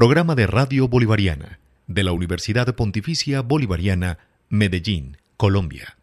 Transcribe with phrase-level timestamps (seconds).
[0.00, 4.16] Programa de Radio Bolivariana de la Universidad Pontificia Bolivariana,
[4.48, 5.98] Medellín, Colombia.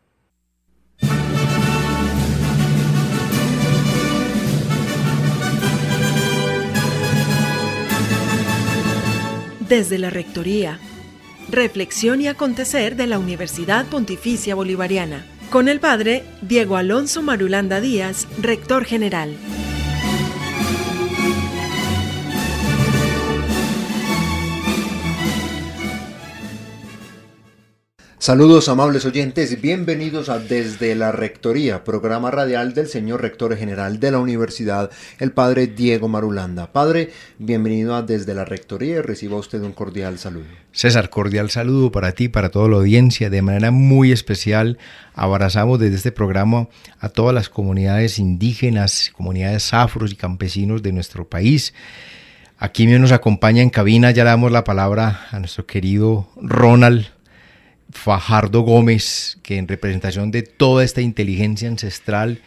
[9.68, 10.80] Desde la Rectoría.
[11.50, 15.26] Reflexión y acontecer de la Universidad Pontificia Bolivariana.
[15.50, 19.36] Con el padre Diego Alonso Marulanda Díaz, rector general.
[28.28, 34.12] Saludos amables oyentes, bienvenidos a Desde la Rectoría, programa radial del señor rector general de
[34.12, 36.74] la universidad, el padre Diego Marulanda.
[36.74, 40.48] Padre, bienvenido a Desde la Rectoría y reciba usted un cordial saludo.
[40.74, 43.30] César, cordial saludo para ti, para toda la audiencia.
[43.30, 44.78] De manera muy especial,
[45.14, 46.68] abrazamos desde este programa
[47.00, 51.74] a todas las comunidades indígenas, comunidades afros y campesinos de nuestro país.
[52.58, 57.06] Aquí nos acompaña en cabina, ya le damos la palabra a nuestro querido Ronald
[57.98, 62.40] Fajardo Gómez, que en representación de toda esta inteligencia ancestral,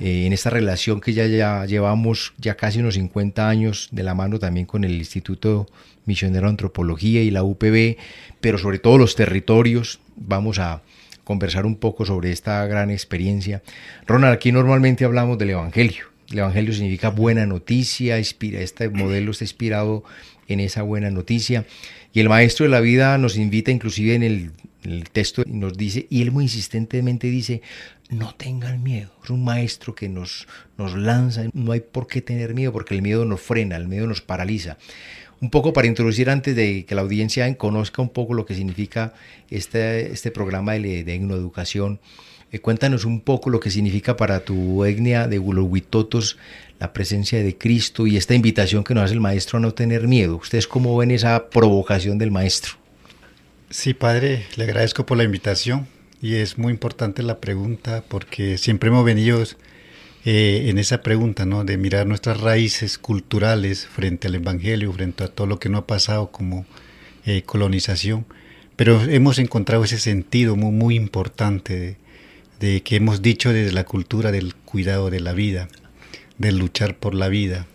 [0.00, 4.38] eh, en esta relación que ya, llevamos ya casi unos 50 años de la mano
[4.38, 5.66] también con el Instituto
[6.04, 7.96] Misionero de Antropología y la UPB,
[8.40, 10.82] pero sobre todo los territorios, vamos a
[11.24, 13.62] conversar un poco sobre esta gran experiencia.
[14.06, 16.04] Ronald, aquí normalmente hablamos del Evangelio.
[16.30, 20.04] El Evangelio significa buena noticia, inspira, este modelo está inspirado
[20.48, 21.64] en esa buena noticia.
[22.12, 24.50] Y el Maestro de la Vida nos invita inclusive en el
[24.82, 27.62] el texto nos dice, y él muy insistentemente dice,
[28.10, 29.10] no tengan miedo.
[29.24, 33.02] Es un maestro que nos, nos lanza, no hay por qué tener miedo, porque el
[33.02, 34.76] miedo nos frena, el miedo nos paraliza.
[35.40, 39.14] Un poco para introducir antes de que la audiencia conozca un poco lo que significa
[39.50, 42.00] este, este programa de, de educación
[42.52, 46.36] eh, cuéntanos un poco lo que significa para tu etnia de Huitotos
[46.78, 50.06] la presencia de Cristo y esta invitación que nos hace el maestro a no tener
[50.06, 50.36] miedo.
[50.36, 52.81] ¿Ustedes cómo ven esa provocación del maestro?
[53.72, 55.88] Sí, padre, le agradezco por la invitación
[56.20, 59.42] y es muy importante la pregunta porque siempre hemos venido
[60.26, 61.64] eh, en esa pregunta, ¿no?
[61.64, 65.86] De mirar nuestras raíces culturales frente al Evangelio, frente a todo lo que no ha
[65.86, 66.66] pasado como
[67.24, 68.26] eh, colonización,
[68.76, 71.96] pero hemos encontrado ese sentido muy, muy importante
[72.60, 75.68] de, que hemos dicho desde la cultura del cuidado de la vida,
[76.36, 77.66] del luchar por la vida,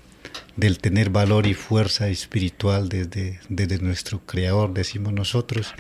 [0.58, 5.74] del tener valor y fuerza espiritual desde, desde nuestro Creador, decimos nosotros,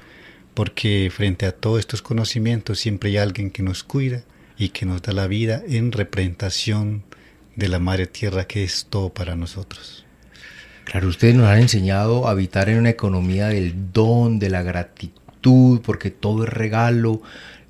[0.57, 4.23] porque frente a todos estos conocimientos siempre hay alguien que nos cuida
[4.57, 7.03] y que nos da la vida en representación
[7.55, 10.03] de la Madre Tierra que es todo para nosotros.
[10.85, 15.81] Claro, ustedes nos han enseñado a habitar en una economía del don, de la gratitud,
[15.81, 17.21] porque todo es regalo,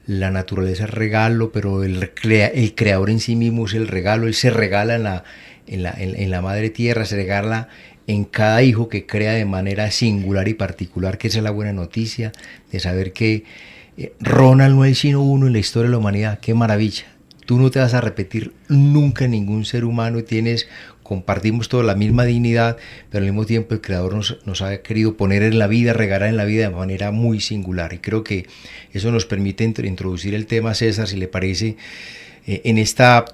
[0.05, 4.49] la naturaleza es regalo, pero el, creador en sí mismo es el regalo, él se
[4.49, 5.23] regala en la,
[5.67, 7.67] en la, en la madre tierra, se regala
[8.07, 11.73] en cada hijo que crea de manera singular y particular, que esa es la buena
[11.73, 12.31] noticia
[12.71, 13.43] de saber que
[13.97, 16.39] eh, Ronald no es sino uno en la historia de la humanidad.
[16.39, 17.05] Qué maravilla.
[17.45, 20.67] Tú no te vas a repetir nunca ningún ser humano y tienes,
[21.03, 22.77] compartimos toda la misma dignidad,
[23.09, 26.29] pero al mismo tiempo el Creador nos, nos ha querido poner en la vida, regalar
[26.29, 27.93] en la vida de manera muy singular.
[27.93, 28.47] Y creo que
[28.93, 31.77] eso nos permite introducir el tema, César, si le parece,
[32.45, 33.25] eh, en esta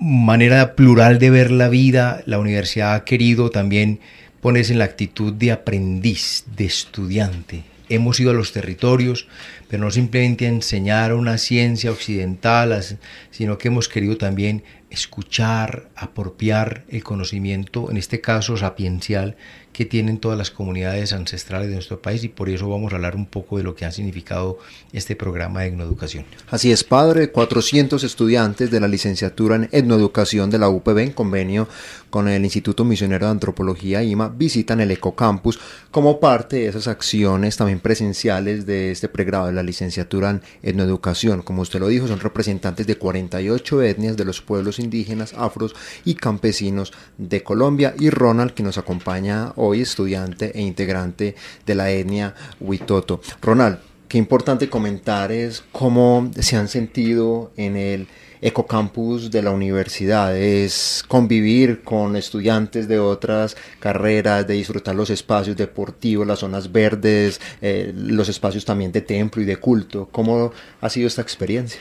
[0.00, 4.00] manera plural de ver la vida, la universidad ha querido también
[4.40, 7.64] ponerse en la actitud de aprendiz, de estudiante.
[7.90, 9.28] Hemos ido a los territorios,
[9.68, 12.98] pero no simplemente a enseñar una ciencia occidental,
[13.30, 19.36] sino que hemos querido también escuchar, apropiar el conocimiento, en este caso sapiencial,
[19.72, 23.16] que tienen todas las comunidades ancestrales de nuestro país y por eso vamos a hablar
[23.16, 24.58] un poco de lo que ha significado
[24.92, 26.24] este programa de etnoeducación.
[26.50, 31.68] Así es, padre, 400 estudiantes de la licenciatura en etnoeducación de la UPB en convenio
[32.10, 35.60] con el Instituto Misionero de Antropología IMA visitan el Ecocampus
[35.90, 41.42] como parte de esas acciones también presenciales de este pregrado de la licenciatura en etnoeducación.
[41.42, 46.14] Como usted lo dijo, son representantes de 48 etnias de los pueblos indígenas, afros y
[46.14, 51.34] campesinos de Colombia y Ronald que nos acompaña hoy estudiante e integrante
[51.66, 53.20] de la etnia Huitoto.
[53.42, 58.08] Ronald, qué importante comentar es cómo se han sentido en el
[58.42, 65.56] ecocampus de la universidad, es convivir con estudiantes de otras carreras, de disfrutar los espacios
[65.56, 70.08] deportivos, las zonas verdes, eh, los espacios también de templo y de culto.
[70.10, 71.80] ¿Cómo ha sido esta experiencia?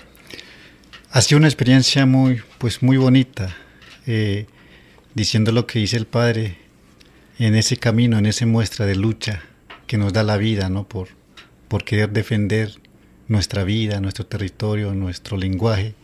[1.12, 3.56] Ha sido una experiencia muy, pues muy bonita,
[4.06, 4.46] eh,
[5.14, 6.58] diciendo lo que dice el Padre,
[7.40, 9.42] en ese camino, en esa muestra de lucha
[9.88, 10.88] que nos da la vida, ¿no?
[10.88, 11.08] Por,
[11.70, 12.80] por querer defender
[13.28, 15.96] nuestra vida, nuestro territorio, nuestro lenguaje,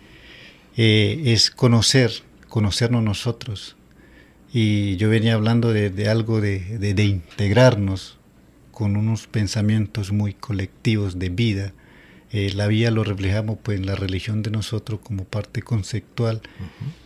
[0.78, 2.12] eh, es conocer,
[2.50, 3.78] conocernos nosotros
[4.52, 8.18] Y yo venía hablando de, algo de, de, integrarnos
[8.72, 11.74] con unos pensamientos muy colectivos de vida.
[12.32, 16.42] Eh, la vida lo reflejamos pues en la religión de nosotros como parte conceptual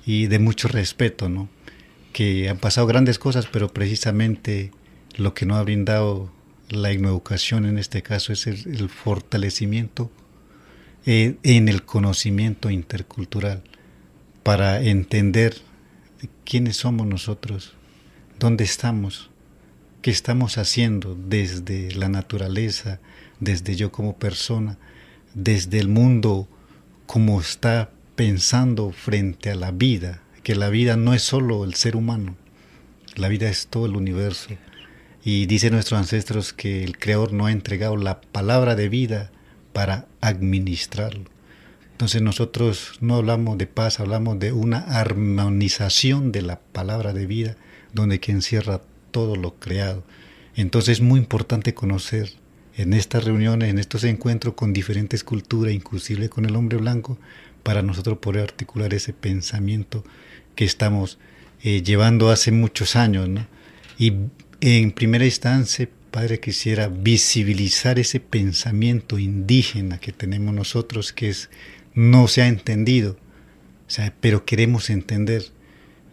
[0.06, 1.50] y de mucho respeto, ¿no?
[2.14, 4.72] Que han pasado grandes cosas, pero precisamente
[5.16, 6.32] lo que nos ha brindado
[6.70, 10.12] la educación en este caso es el, fortalecimiento
[11.06, 13.64] eh, en el conocimiento intercultural
[14.44, 15.56] para entender
[16.46, 17.74] quiénes somos nosotros,
[18.38, 19.30] dónde estamos,
[20.02, 23.00] qué estamos haciendo desde la naturaleza,
[23.40, 24.78] desde yo como persona,
[25.34, 26.48] desde el mundo
[27.06, 31.96] como está pensando frente a la vida, que la vida no es solo el ser
[31.96, 32.36] humano,
[33.16, 34.50] la vida es todo el universo.
[35.24, 39.32] Y dicen nuestros ancestros que el Creador no ha entregado la palabra de vida
[39.74, 41.26] para administrarlo.
[41.92, 47.58] Entonces nosotros no hablamos de paz, hablamos de una armonización de la palabra de vida,
[47.94, 48.82] donde que encierra
[49.12, 50.04] todo lo creado.
[50.56, 52.32] Entonces es muy importante conocer
[52.78, 57.18] en estas reuniones, en estos encuentros con diferentes culturas, inclusive con el hombre blanco,
[57.70, 60.04] para nosotros poder articular ese pensamiento
[60.56, 61.20] que estamos
[61.62, 63.30] eh, llevando hace muchos años.
[64.00, 64.12] Y
[64.60, 71.52] en primera instancia, Padre, quisiera visibilizar ese pensamiento indígena que tenemos nosotros, que es
[71.94, 73.18] no se ha entendido,
[74.20, 75.44] pero queremos entender.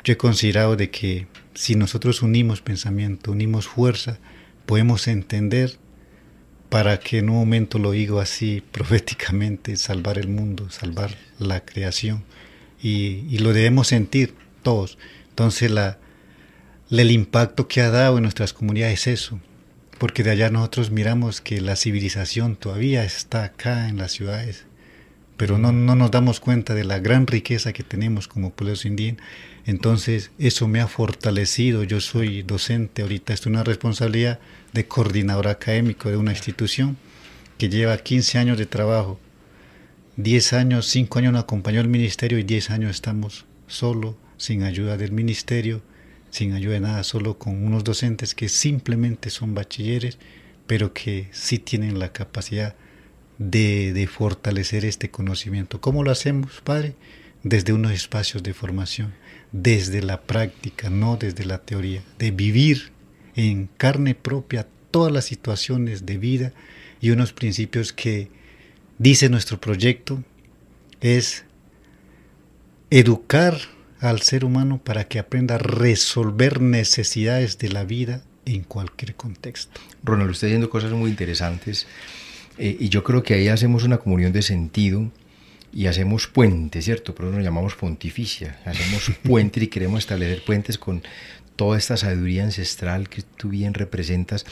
[0.04, 4.18] Yo he considerado de que si nosotros unimos pensamiento, unimos fuerza,
[4.66, 5.78] podemos entender
[6.68, 12.24] para que en un momento lo digo así proféticamente, salvar el mundo, salvar la creación.
[12.82, 14.98] Y, y lo debemos sentir todos.
[15.30, 15.98] Entonces la,
[16.90, 19.40] el impacto que ha dado en nuestras comunidades es eso,
[19.98, 24.66] porque de allá nosotros miramos que la civilización todavía está acá en las ciudades
[25.36, 29.24] pero no, no nos damos cuenta de la gran riqueza que tenemos como pueblos indígenas.
[29.66, 31.82] Entonces, eso me ha fortalecido.
[31.82, 34.38] Yo soy docente, ahorita es una responsabilidad
[34.72, 36.96] de coordinador académico de una institución
[37.58, 39.18] que lleva 15 años de trabajo.
[40.16, 44.96] 10 años, 5 años nos acompañó el ministerio y 10 años estamos solo, sin ayuda
[44.96, 45.82] del ministerio,
[46.30, 50.18] sin ayuda de nada, solo con unos docentes que simplemente son bachilleres,
[50.66, 52.76] pero que sí tienen la capacidad
[53.38, 55.80] de, fortalecer este conocimiento.
[55.80, 56.94] ¿Cómo lo hacemos, Padre?
[57.48, 59.14] Desde unos espacios de formación,
[59.52, 62.90] desde la práctica, no desde la teoría, de vivir
[63.37, 66.52] en carne propia todas las situaciones de vida
[67.00, 68.31] y unos principios que
[68.98, 70.25] dice nuestro proyecto
[71.00, 71.44] es
[72.90, 73.56] educar
[74.00, 79.81] al ser humano para que aprenda a resolver necesidades de la vida en cualquier contexto.
[80.02, 81.87] Ronald, usted haciendo cosas muy interesantes
[82.58, 85.12] eh, y yo creo que ahí hacemos una comunión de sentido
[85.76, 87.14] y hacemos puentes, ¿cierto?
[87.14, 88.58] Por eso nos llamamos pontificia.
[88.64, 91.02] Hacemos puentes y queremos establecer puentes con
[91.55, 94.46] toda esta sabiduría ancestral que tú bien representas,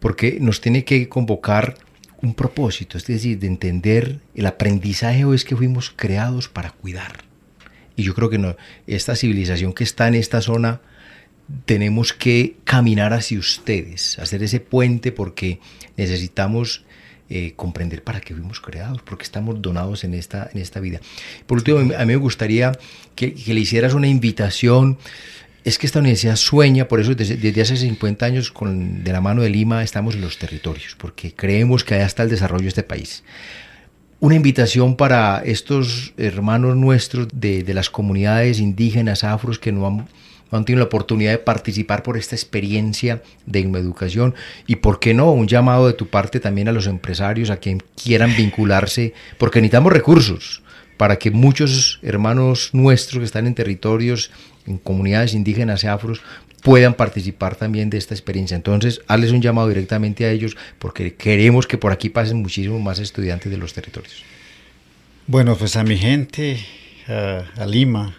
[0.00, 1.78] porque nos tiene que convocar
[2.20, 7.24] un propósito, es decir, de entender el aprendizaje o es que fuimos creados para cuidar.
[7.96, 8.54] Y yo creo que no,
[8.86, 10.82] esta civilización que está en esta zona,
[11.64, 15.58] tenemos que caminar hacia ustedes, hacer ese puente porque
[15.96, 16.84] necesitamos
[17.28, 21.00] eh, comprender para qué fuimos creados, porque estamos donados en esta, en esta vida.
[21.46, 22.72] Por último, a mí me gustaría
[23.14, 24.98] que, le hicieras una invitación.
[25.64, 29.42] Es que esta universidad sueña, por eso desde, hace 50 años, con, de la mano
[29.42, 32.82] de Lima, estamos en los territorios, porque creemos que allá está el desarrollo de este
[32.84, 33.24] país
[34.18, 40.06] una invitación para estos hermanos nuestros de, de, las comunidades indígenas, afros, que no han
[40.50, 44.34] han tenido la oportunidad de participar por esta experiencia de educación
[44.66, 47.82] y por qué no un llamado de tu parte también a los empresarios a quien
[48.02, 50.62] quieran vincularse porque necesitamos recursos
[50.96, 54.30] para que muchos hermanos nuestros que están en territorios
[54.66, 56.20] en comunidades indígenas y afros
[56.62, 58.56] puedan participar también de esta experiencia.
[58.56, 62.98] Entonces, hazles un llamado directamente a ellos porque queremos que por aquí pasen muchísimos más
[62.98, 64.24] estudiantes de los territorios.
[65.28, 66.58] Bueno, pues a mi gente,
[67.06, 68.16] a Lima,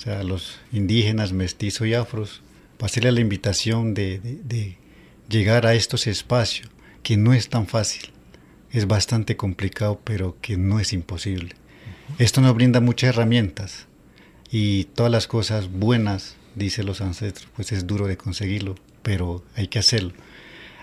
[0.00, 2.40] o sea, los indígenas, mestizos y afros,
[2.78, 4.78] para hacerle la invitación de,
[5.28, 6.70] llegar a estos espacios,
[7.02, 8.08] que no es tan fácil,
[8.72, 11.54] es bastante complicado, pero que no es imposible.
[12.18, 13.88] Esto nos brinda muchas herramientas
[14.50, 19.68] y todas las cosas buenas, dicen los ancestros, pues es duro de conseguirlo, pero hay
[19.68, 20.14] que hacerlo.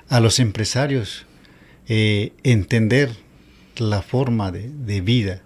[0.10, 1.26] A los empresarios,
[1.88, 3.16] eh, entender
[3.78, 5.42] la forma de, de vida,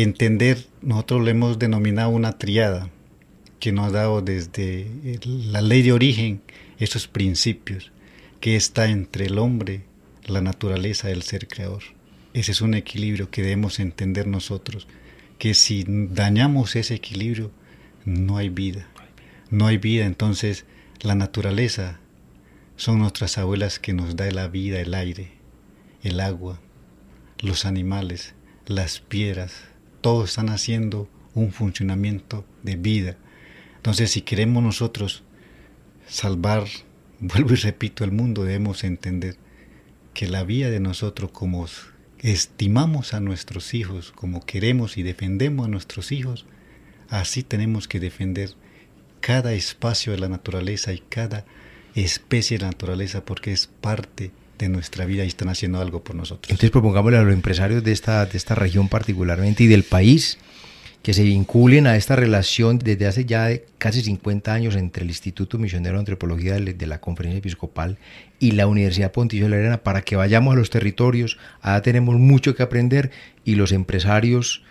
[0.00, 2.88] entender, nosotros le hemos denominado una triada
[3.60, 4.90] que nos ha dado desde
[5.26, 6.40] la ley de origen
[6.78, 7.92] esos principios
[8.40, 9.82] que está entre el hombre,
[10.24, 11.82] la naturaleza y el ser creador.
[12.32, 14.88] Ese es un equilibrio que debemos entender nosotros,
[15.38, 17.50] que si dañamos ese equilibrio,
[18.04, 18.88] no hay vida,
[19.50, 20.64] no hay vida, entonces
[21.02, 22.00] la naturaleza
[22.76, 25.32] son nuestras abuelas que nos da la vida, el aire,
[26.02, 26.60] el agua,
[27.38, 28.34] los animales,
[28.66, 29.64] las piedras,
[30.02, 33.16] todos están haciendo un funcionamiento de vida.
[33.76, 35.22] Entonces, si queremos nosotros
[36.06, 36.66] salvar,
[37.20, 39.36] vuelvo y repito, el mundo, debemos entender
[40.12, 41.66] que la vida de nosotros como
[42.18, 46.44] estimamos a nuestros hijos, como queremos y defendemos a nuestros hijos,
[47.08, 48.50] así tenemos que defender
[49.20, 51.46] cada espacio de la naturaleza y cada
[51.94, 56.16] especie de la naturaleza porque es parte de nuestra vida y están haciendo algo por
[56.16, 56.50] nosotros.
[56.50, 60.38] Entonces propongámosle a los empresarios de esta, de esta región particularmente y del país
[61.02, 65.58] que se vinculen a esta relación desde hace ya casi 50 años entre el Instituto
[65.58, 67.98] Misionero de Antropología de la Conferencia Episcopal
[68.38, 71.38] y la Universidad Pontificia de Arena para que vayamos a los territorios.
[71.60, 73.10] Ahora tenemos mucho que aprender
[73.44, 74.62] y los empresarios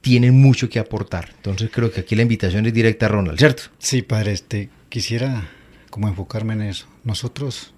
[0.00, 1.30] tienen mucho que aportar.
[1.36, 3.64] Entonces creo que aquí la invitación es directa a Ronald, ¿cierto?
[3.78, 5.48] Sí, padre, este, quisiera
[5.90, 6.88] como enfocarme en eso.
[7.04, 7.74] Nosotros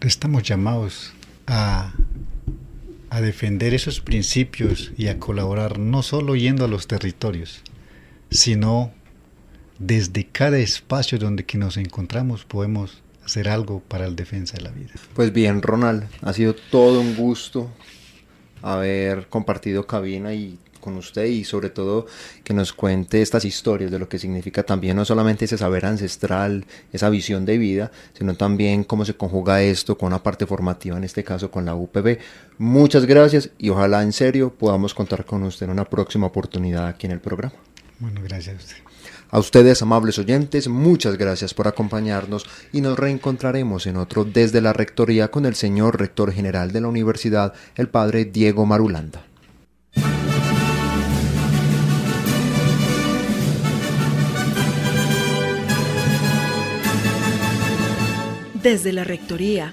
[0.00, 1.12] estamos llamados
[1.46, 1.92] a
[3.10, 7.62] a defender esos principios y a colaborar no solo yendo a los territorios,
[8.30, 8.92] sino
[9.78, 14.70] desde cada espacio donde que nos encontramos podemos hacer algo para el defensa de la
[14.70, 14.92] vida.
[15.14, 17.68] Pues bien, Ronald, ha sido todo un gusto
[18.62, 22.06] haber compartido cabina y con usted y sobre todo
[22.42, 26.64] que nos cuente estas historias de lo que significa también no solamente ese saber ancestral,
[26.92, 31.04] esa visión de vida, sino también cómo se conjuga esto con una parte formativa, en
[31.04, 32.18] este caso con la UPB.
[32.58, 37.06] Muchas gracias y ojalá en serio podamos contar con usted en una próxima oportunidad aquí
[37.06, 37.54] en el programa.
[37.98, 38.90] Bueno, gracias a usted.
[39.32, 44.72] A ustedes, amables oyentes, muchas gracias por acompañarnos y nos reencontraremos en otro desde la
[44.72, 49.29] Rectoría con el señor Rector General de la Universidad, el Padre Diego Marulanda.
[58.62, 59.72] Desde la Rectoría.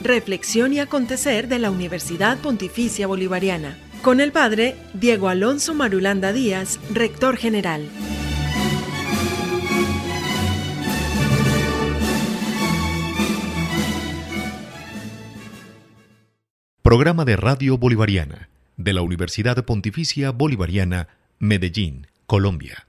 [0.00, 3.78] Reflexión y acontecer de la Universidad Pontificia Bolivariana.
[4.02, 7.88] Con el Padre Diego Alonso Marulanda Díaz, Rector General.
[16.82, 21.08] Programa de Radio Bolivariana de la Universidad Pontificia Bolivariana,
[21.38, 22.87] Medellín, Colombia.